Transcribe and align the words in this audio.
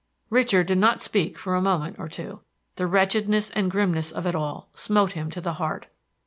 Richard 0.31 0.65
did 0.65 0.79
not 0.79 0.99
speak 0.99 1.37
for 1.37 1.53
a 1.53 1.61
moment 1.61 1.97
or 1.99 2.09
two. 2.09 2.41
The 2.77 2.87
wretchedness 2.87 3.51
and 3.51 3.69
grimness 3.69 4.11
of 4.11 4.25
it 4.25 4.33
all 4.33 4.69
smote 4.73 5.11
him 5.11 5.29
to 5.29 5.41
the 5.41 5.53
heart. 5.61 5.89